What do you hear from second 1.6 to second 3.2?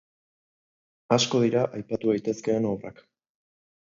aipatu daitezkeen obrak.